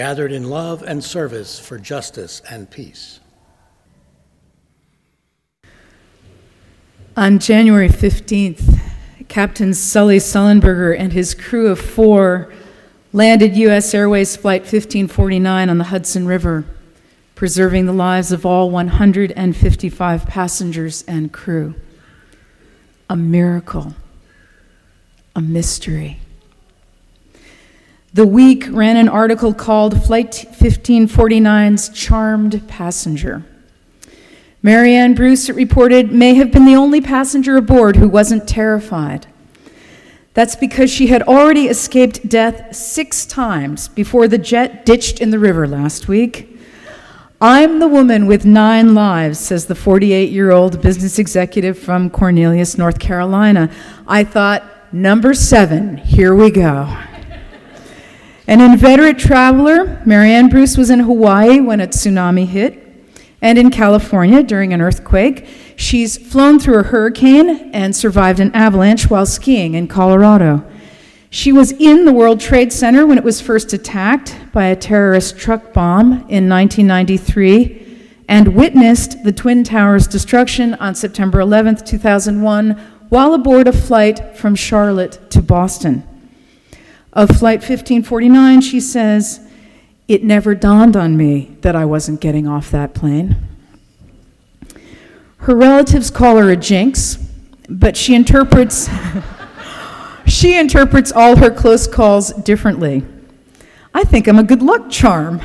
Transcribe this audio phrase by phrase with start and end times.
[0.00, 3.20] gathered in love and service for justice and peace.
[7.18, 8.80] On January 15th,
[9.28, 12.50] Captain Sully Sullenberger and his crew of four
[13.12, 13.92] landed U.S.
[13.92, 16.64] Airways Flight 1549 on the Hudson River,
[17.34, 21.74] preserving the lives of all 155 passengers and crew.
[23.10, 23.94] A miracle,
[25.36, 26.20] a mystery.
[28.12, 33.44] The Week ran an article called Flight 1549's Charmed Passenger.
[34.64, 39.28] Marianne Bruce, it reported, may have been the only passenger aboard who wasn't terrified.
[40.34, 45.38] That's because she had already escaped death six times before the jet ditched in the
[45.38, 46.58] river last week.
[47.40, 52.76] I'm the woman with nine lives, says the 48 year old business executive from Cornelius,
[52.76, 53.70] North Carolina.
[54.08, 56.92] I thought, number seven, here we go.
[58.50, 62.84] An inveterate traveler, Marianne Bruce was in Hawaii when a tsunami hit
[63.40, 65.46] and in California during an earthquake.
[65.76, 70.68] She's flown through a hurricane and survived an avalanche while skiing in Colorado.
[71.30, 75.38] She was in the World Trade Center when it was first attacked by a terrorist
[75.38, 82.70] truck bomb in 1993 and witnessed the Twin Towers destruction on September 11, 2001,
[83.10, 86.02] while aboard a flight from Charlotte to Boston.
[87.12, 89.40] Of Flight 1549, she says,
[90.06, 93.36] It never dawned on me that I wasn't getting off that plane.
[95.38, 97.16] Her relatives call her a jinx,
[97.68, 98.88] but she interprets
[100.26, 103.04] she interprets all her close calls differently.
[103.92, 105.40] I think I'm a good luck charm.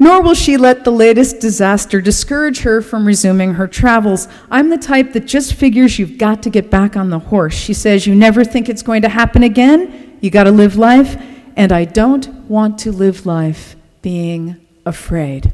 [0.00, 4.28] Nor will she let the latest disaster discourage her from resuming her travels.
[4.50, 7.54] I'm the type that just figures you've got to get back on the horse.
[7.54, 10.07] She says, You never think it's going to happen again?
[10.20, 11.16] You got to live life,
[11.56, 15.52] and I don't want to live life being afraid.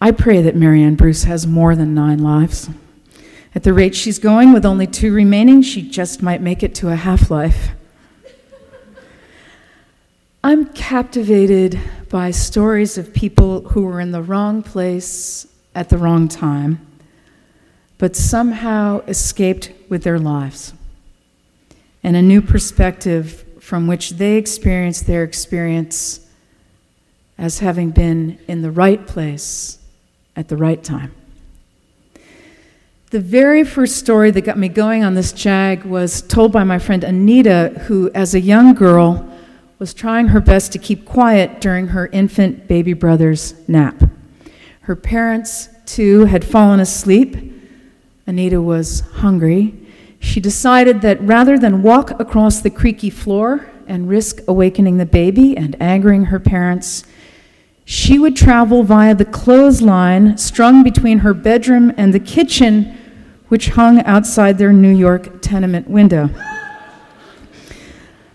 [0.00, 2.68] I pray that Marianne Bruce has more than nine lives.
[3.54, 6.90] At the rate she's going, with only two remaining, she just might make it to
[6.90, 7.70] a half life.
[10.44, 11.80] I'm captivated
[12.10, 16.84] by stories of people who were in the wrong place at the wrong time,
[17.96, 20.74] but somehow escaped with their lives
[22.02, 26.26] and a new perspective from which they experience their experience
[27.38, 29.78] as having been in the right place
[30.36, 31.12] at the right time.
[33.10, 36.78] The very first story that got me going on this JAG was told by my
[36.78, 39.28] friend Anita, who, as a young girl,
[39.78, 44.02] was trying her best to keep quiet during her infant baby brother's nap.
[44.82, 47.36] Her parents, too, had fallen asleep.
[48.26, 49.74] Anita was hungry,
[50.22, 55.56] she decided that rather than walk across the creaky floor and risk awakening the baby
[55.56, 57.04] and angering her parents,
[57.84, 62.96] she would travel via the clothesline strung between her bedroom and the kitchen,
[63.48, 66.30] which hung outside their New York tenement window.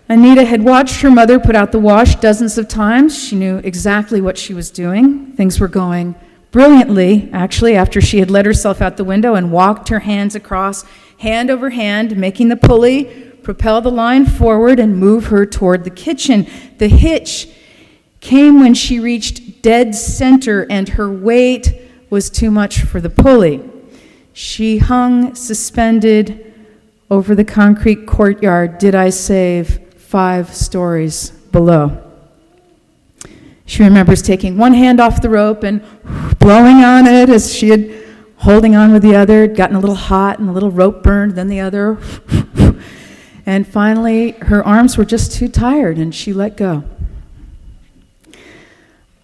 [0.09, 3.17] Anita had watched her mother put out the wash dozens of times.
[3.17, 5.31] She knew exactly what she was doing.
[5.33, 6.15] Things were going
[6.57, 10.83] brilliantly, actually, after she had let herself out the window and walked her hands across
[11.19, 13.03] hand over hand, making the pulley
[13.43, 16.47] propel the line forward and move her toward the kitchen.
[16.79, 17.47] The hitch
[18.21, 21.79] came when she reached dead center and her weight
[22.09, 23.61] was too much for the pulley.
[24.33, 26.55] She hung suspended
[27.11, 32.03] over the concrete courtyard, did I save, five stories below.
[33.67, 35.83] She remembers taking one hand off the rope and
[36.47, 37.93] blowing on it as she had
[38.37, 41.49] holding on with the other, gotten a little hot and a little rope burned, then
[41.49, 41.97] the other.
[43.45, 46.85] and finally, her arms were just too tired and she let go.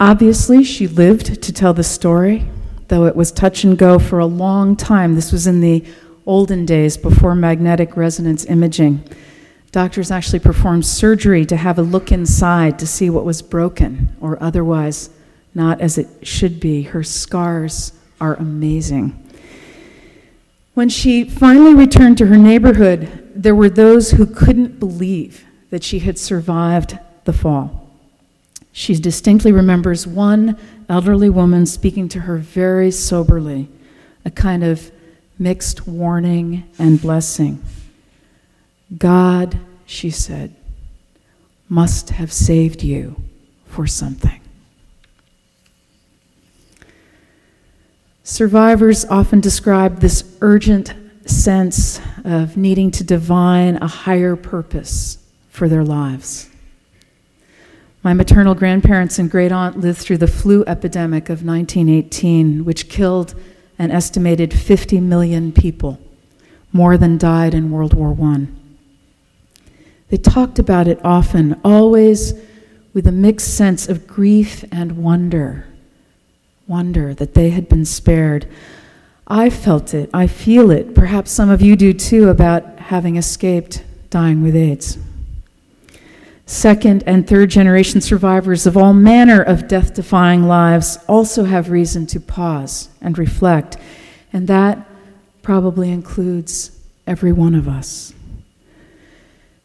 [0.02, 2.46] Obviously, she lived to tell the story,
[2.90, 5.16] though it was touch and go for a long time.
[5.16, 5.82] This was in the
[6.26, 9.02] olden days before magnetic resonance imaging.
[9.72, 14.38] Doctors actually performed surgery to have a look inside to see what was broken or
[14.44, 15.10] otherwise
[15.56, 16.84] not as it should be.
[16.84, 19.20] Her scars are amazing.
[20.74, 26.00] When she finally returned to her neighborhood, there were those who couldn't believe that she
[26.00, 27.90] had survived the fall.
[28.72, 30.58] She distinctly remembers one
[30.90, 33.70] elderly woman speaking to her very soberly,
[34.26, 34.92] a kind of
[35.38, 37.64] mixed warning and blessing.
[38.98, 40.56] God, she said,
[41.70, 43.16] must have saved you
[43.66, 44.40] for something.
[48.26, 50.94] Survivors often describe this urgent
[51.26, 55.18] sense of needing to divine a higher purpose
[55.50, 56.50] for their lives.
[58.02, 63.36] My maternal grandparents and great aunt lived through the flu epidemic of 1918, which killed
[63.78, 66.00] an estimated 50 million people,
[66.72, 68.48] more than died in World War I.
[70.10, 72.34] They talked about it often, always
[72.94, 75.66] with a mixed sense of grief and wonder.
[76.68, 78.48] Wonder that they had been spared.
[79.28, 83.84] I felt it, I feel it, perhaps some of you do too, about having escaped
[84.10, 84.98] dying with AIDS.
[86.46, 92.06] Second and third generation survivors of all manner of death defying lives also have reason
[92.08, 93.78] to pause and reflect,
[94.34, 94.86] and that
[95.42, 96.78] probably includes
[97.08, 98.14] every one of us.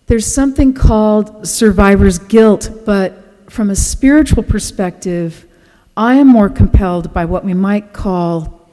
[0.06, 5.45] There's something called survivor's guilt, but from a spiritual perspective,
[5.99, 8.71] I am more compelled by what we might call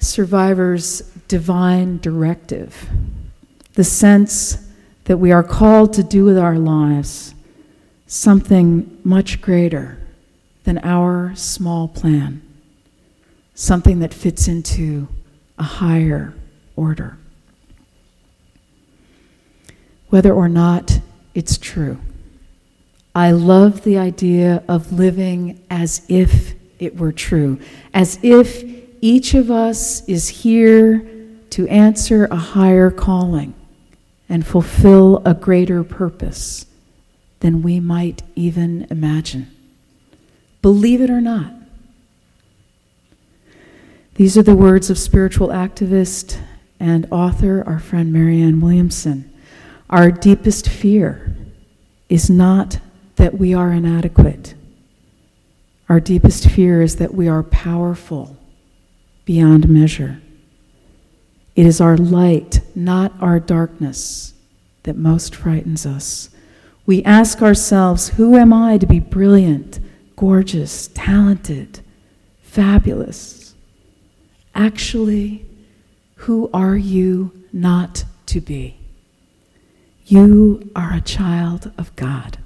[0.00, 2.88] survivor's divine directive.
[3.74, 4.66] The sense
[5.04, 7.34] that we are called to do with our lives
[8.06, 9.98] something much greater
[10.64, 12.42] than our small plan,
[13.54, 15.08] something that fits into
[15.58, 16.34] a higher
[16.76, 17.18] order
[20.12, 21.00] whether or not
[21.34, 21.98] it's true.
[23.14, 27.60] I love the idea of living as if it were true,
[27.92, 28.64] as if
[29.00, 31.06] each of us is here
[31.50, 33.54] to answer a higher calling
[34.28, 36.64] and fulfill a greater purpose
[37.40, 39.50] than we might even imagine.
[40.62, 41.52] Believe it or not.
[44.14, 46.38] These are the words of spiritual activist
[46.80, 49.30] and author, our friend Marianne Williamson.
[49.90, 51.36] Our deepest fear
[52.08, 52.78] is not
[53.22, 54.52] that we are inadequate.
[55.88, 58.36] Our deepest fear is that we are powerful
[59.24, 60.20] beyond measure.
[61.54, 64.34] It is our light, not our darkness,
[64.82, 66.30] that most frightens us.
[66.84, 69.78] We ask ourselves, Who am I to be brilliant,
[70.16, 71.78] gorgeous, talented,
[72.40, 73.54] fabulous?
[74.52, 75.46] Actually,
[76.16, 78.78] who are you not to be?
[80.06, 82.38] You are a child of God.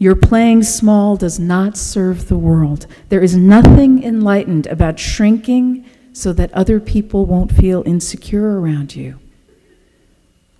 [0.00, 2.86] Your playing small does not serve the world.
[3.10, 9.18] There is nothing enlightened about shrinking so that other people won't feel insecure around you.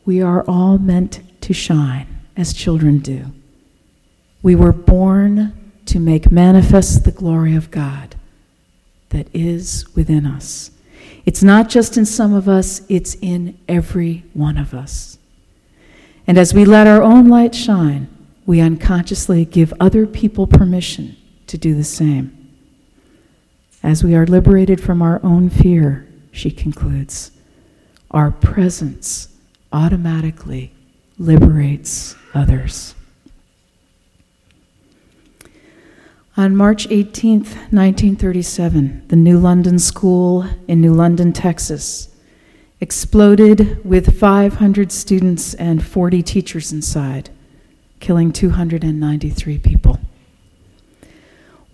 [0.04, 2.06] We are all meant to shine
[2.36, 3.32] as children do.
[4.42, 8.16] We were born to make manifest the glory of God
[9.08, 10.70] that is within us.
[11.24, 15.16] It's not just in some of us, it's in every one of us.
[16.26, 18.08] And as we let our own light shine,
[18.50, 21.16] we unconsciously give other people permission
[21.46, 22.36] to do the same.
[23.80, 27.30] As we are liberated from our own fear, she concludes,
[28.10, 29.28] our presence
[29.72, 30.72] automatically
[31.16, 32.96] liberates others.
[36.36, 42.12] On March 18, 1937, the New London School in New London, Texas,
[42.80, 47.30] exploded with 500 students and 40 teachers inside,
[48.00, 50.00] killing 293 people.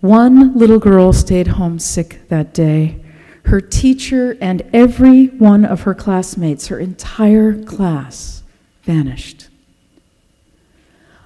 [0.01, 3.03] One little girl stayed home sick that day.
[3.45, 8.43] Her teacher and every one of her classmates, her entire class,
[8.83, 9.47] vanished.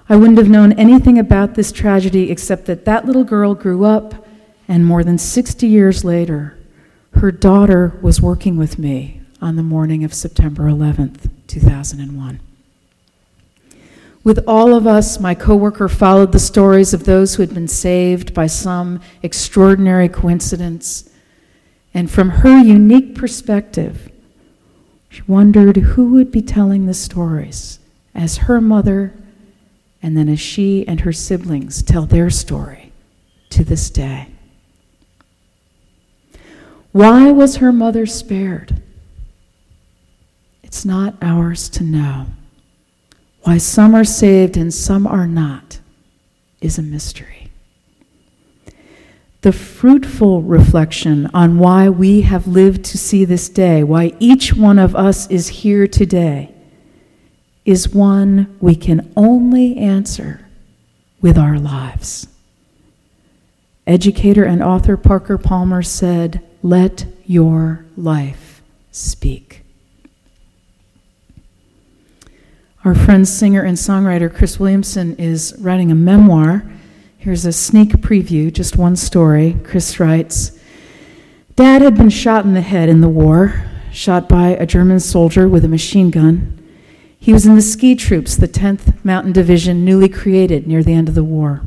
[0.08, 4.26] I wouldn't have known anything about this tragedy except that that little girl grew up,
[4.68, 6.56] and more than 60 years later,
[7.14, 12.40] her daughter was working with me on the morning of September 11th, 2001.
[14.24, 18.32] With all of us, my coworker followed the stories of those who had been saved
[18.32, 21.10] by some extraordinary coincidence.
[21.92, 24.10] And from her unique perspective,
[25.08, 27.80] she wondered who would be telling the stories
[28.14, 29.12] as her mother,
[30.02, 32.92] and then as she and her siblings tell their story
[33.50, 34.28] to this day.
[36.92, 38.82] Why was her mother spared?
[40.62, 42.26] It's not ours to know.
[43.42, 45.80] Why some are saved and some are not
[46.60, 47.50] is a mystery.
[49.42, 54.78] The fruitful reflection on why we have lived to see this day, why each one
[54.78, 56.54] of us is here today,
[57.64, 60.46] is one we can only answer
[61.20, 62.28] with our lives.
[63.84, 69.61] Educator and author Parker Palmer said, Let your life speak.
[72.84, 76.68] Our friend, singer, and songwriter Cris Williamson is writing a memoir.
[77.16, 79.56] Here's a sneak preview, just one story.
[79.62, 80.58] Cris writes
[81.54, 85.48] Dad had been shot in the head in the war, shot by a German soldier
[85.48, 86.58] with a machine gun.
[87.20, 91.08] He was in the ski troops, the 10th Mountain Division, newly created near the end
[91.08, 91.62] of the war.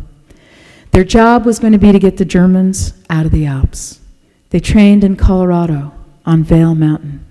[0.91, 4.01] Their job was going to be to get the Germans out of the Alps.
[4.49, 5.93] They trained in Colorado
[6.25, 7.25] on Vail Mountain.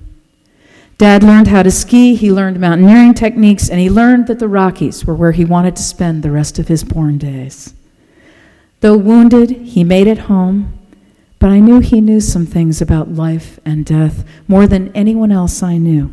[0.97, 5.05] Dad learned how to ski, he learned mountaineering techniques, and he learned that the Rockies
[5.05, 7.75] were where he wanted to spend the rest of his born days.
[8.81, 10.79] Though wounded, he made it home,
[11.41, 15.63] but I knew he knew some things about life and death more than anyone else
[15.63, 16.13] I knew.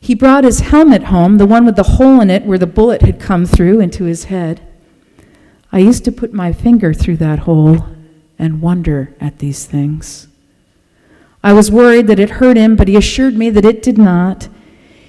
[0.00, 3.02] He brought his helmet home, the one with the hole in it where the bullet
[3.02, 4.60] had come through into his head.
[5.70, 7.86] I used to put my finger through that hole
[8.38, 10.26] and wonder at these things.
[11.42, 14.48] I was worried that it hurt him, but he assured me that it did not.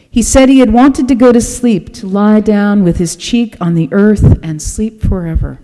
[0.09, 3.55] He said he had wanted to go to sleep, to lie down with his cheek
[3.59, 5.59] on the earth and sleep forever.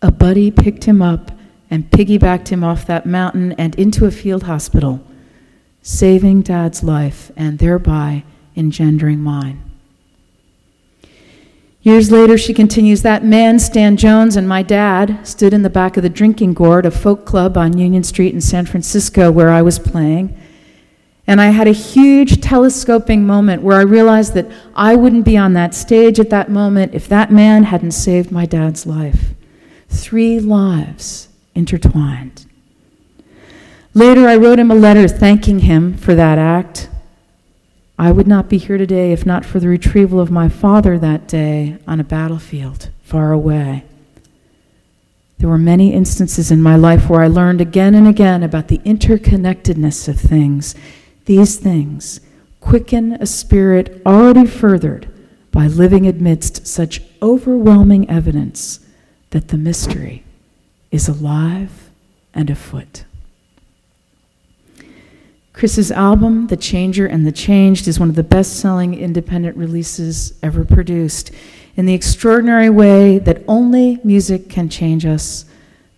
[0.00, 1.32] A buddy picked him up
[1.70, 5.00] and piggybacked him off that mountain and into a field hospital,
[5.82, 8.24] saving Dad's life and thereby
[8.56, 9.71] engendering mine.
[11.82, 15.96] Years later, she continues that man, Stan Jones, and my dad stood in the back
[15.96, 19.62] of the drinking gourd, a folk club on Union Street in San Francisco where I
[19.62, 20.38] was playing.
[21.26, 25.54] And I had a huge telescoping moment where I realized that I wouldn't be on
[25.54, 29.30] that stage at that moment if that man hadn't saved my dad's life.
[29.88, 32.46] Three lives intertwined.
[33.92, 36.88] Later, I wrote him a letter thanking him for that act.
[37.98, 41.28] I would not be here today if not for the retrieval of my father that
[41.28, 43.84] day on a battlefield far away.
[45.38, 48.78] There were many instances in my life where I learned again and again about the
[48.78, 50.74] interconnectedness of things.
[51.24, 52.20] These things
[52.60, 55.08] quicken a spirit already furthered
[55.50, 58.80] by living amidst such overwhelming evidence
[59.30, 60.24] that the mystery
[60.90, 61.90] is alive
[62.32, 63.04] and afoot.
[65.52, 70.38] Cris's album, The Changer and the Changed, is one of the best selling independent releases
[70.42, 71.30] ever produced.
[71.76, 75.44] In the extraordinary way that only music can change us,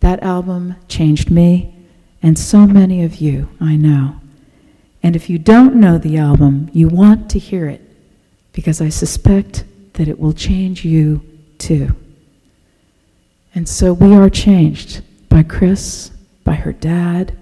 [0.00, 1.74] that album changed me
[2.24, 4.18] and so many of you, I know.
[5.02, 7.82] And if you don't know the album, you want to hear it
[8.54, 11.20] because I suspect that it will change you
[11.58, 11.94] too.
[13.54, 16.12] And so we are changed by Chris,
[16.44, 17.36] by her dad,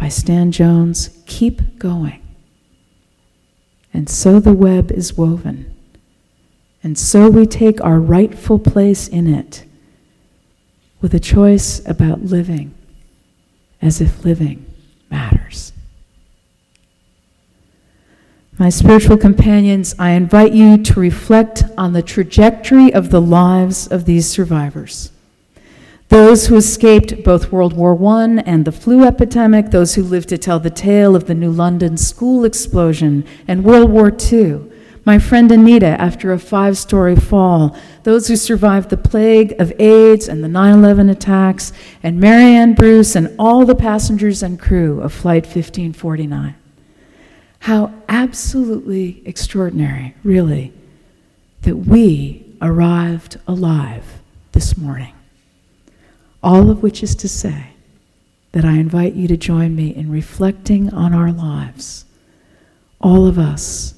[0.00, 1.10] by Stan Jones.
[1.26, 2.22] Keep going.
[3.92, 5.74] And so the web is woven.
[6.82, 9.66] And so we take our rightful place in it
[11.02, 12.74] with a choice about living
[13.82, 14.64] as if living
[15.10, 15.74] matters.
[18.58, 24.06] My spiritual companions, I invite you to reflect on the trajectory of the lives of
[24.06, 25.12] these survivors.
[26.10, 30.38] Those who escaped both World War I and the flu epidemic, those who lived to
[30.38, 34.72] tell the tale of the New London school explosion and World War II,
[35.04, 40.26] my friend Anita after a five story fall, those who survived the plague of AIDS
[40.26, 45.12] and the 9 11 attacks, and Marianne Bruce and all the passengers and crew of
[45.12, 46.56] Flight 1549.
[47.60, 50.72] How absolutely extraordinary, really,
[51.62, 55.14] that we arrived alive this morning.
[56.42, 57.70] All of which is to say
[58.52, 62.04] that I invite you to join me in reflecting on our lives,
[63.00, 63.94] all of us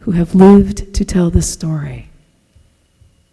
[0.00, 2.08] who have lived to tell the story,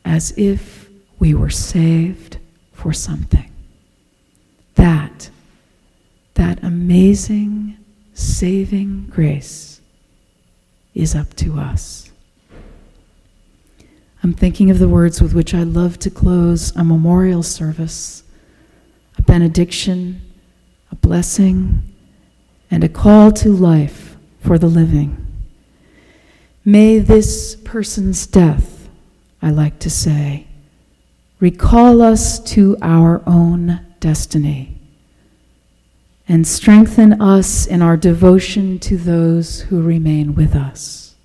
[0.03, 2.37] as if we were saved
[2.73, 3.51] for something.
[4.75, 5.29] That,
[6.35, 7.77] that amazing
[8.13, 9.81] saving grace
[10.93, 12.11] is up to us.
[14.23, 18.23] I'm thinking of the words with which I love to close a memorial service
[19.25, 20.21] benediction,
[20.91, 21.81] a blessing,
[22.69, 25.25] and a call to life for the living.
[26.63, 28.89] May this person's death,
[29.41, 30.47] I like to say,
[31.39, 34.75] recall us to our own destiny
[36.27, 41.15] and strengthen us in our devotion to those who remain with us.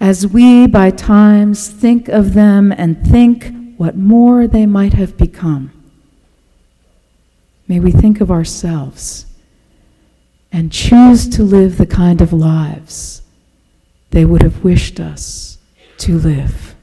[0.00, 5.72] As we by times think of them and think what more they might have become,
[7.68, 9.26] May we think of ourselves
[10.50, 13.22] and choose to live the kind of lives
[14.10, 15.58] they would have wished us
[15.98, 16.74] to live.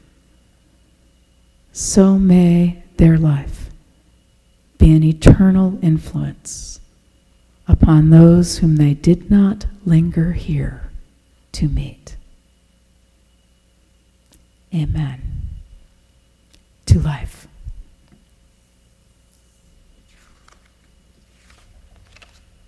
[1.72, 3.72] So may their life
[4.78, 6.80] be an eternal influence
[7.68, 10.92] upon those whom they did not linger here
[11.54, 12.16] to meet.
[14.74, 15.22] Amen.
[16.86, 17.48] To life.